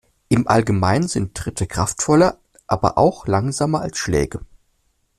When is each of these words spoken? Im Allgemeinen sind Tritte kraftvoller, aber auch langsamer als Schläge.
Im 0.29 0.47
Allgemeinen 0.47 1.07
sind 1.07 1.35
Tritte 1.35 1.67
kraftvoller, 1.67 2.39
aber 2.65 2.97
auch 2.97 3.27
langsamer 3.27 3.81
als 3.81 3.99
Schläge. 3.99 4.43